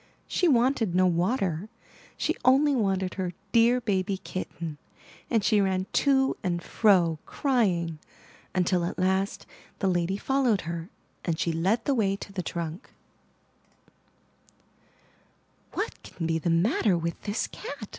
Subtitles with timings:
[0.27, 1.69] She wanted no water,—
[2.17, 4.79] she only wanted her dear baby kitten;
[5.29, 7.99] and she ran to and fro crying,
[8.55, 9.45] until, at last,
[9.77, 10.89] the lady followed her;
[11.23, 12.89] and she led the way to the trunk.
[15.73, 17.87] 183 MY BOOK HOUSE "What can be the matter with this cat?